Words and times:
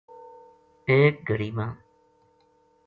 ایک 0.89 1.13
گھڑی 1.27 1.49
ما 1.57 1.67